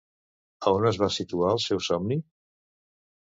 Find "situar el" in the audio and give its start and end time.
1.17-1.61